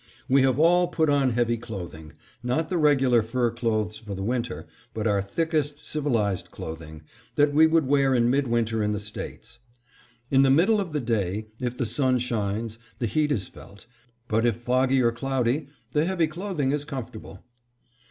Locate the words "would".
7.67-7.85